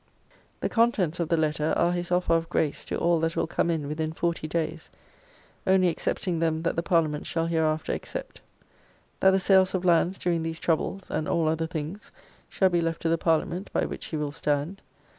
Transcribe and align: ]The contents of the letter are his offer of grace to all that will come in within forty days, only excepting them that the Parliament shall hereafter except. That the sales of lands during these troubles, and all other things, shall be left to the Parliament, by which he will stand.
]The 0.61 0.67
contents 0.67 1.19
of 1.19 1.29
the 1.29 1.37
letter 1.37 1.73
are 1.77 1.91
his 1.91 2.09
offer 2.11 2.33
of 2.33 2.49
grace 2.49 2.85
to 2.85 2.97
all 2.97 3.19
that 3.19 3.35
will 3.35 3.45
come 3.45 3.69
in 3.69 3.87
within 3.87 4.13
forty 4.13 4.47
days, 4.47 4.89
only 5.67 5.89
excepting 5.89 6.39
them 6.39 6.63
that 6.63 6.75
the 6.75 6.81
Parliament 6.81 7.27
shall 7.27 7.45
hereafter 7.45 7.93
except. 7.93 8.41
That 9.19 9.29
the 9.29 9.37
sales 9.37 9.75
of 9.75 9.85
lands 9.85 10.17
during 10.17 10.41
these 10.41 10.59
troubles, 10.59 11.11
and 11.11 11.27
all 11.27 11.47
other 11.47 11.67
things, 11.67 12.11
shall 12.49 12.69
be 12.69 12.81
left 12.81 13.03
to 13.03 13.09
the 13.09 13.19
Parliament, 13.19 13.69
by 13.73 13.85
which 13.85 14.05
he 14.07 14.17
will 14.17 14.31
stand. 14.31 14.81